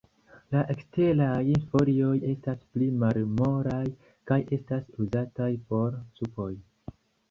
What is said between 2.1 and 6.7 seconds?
estas pli malmolaj, kaj estas uzataj por supoj.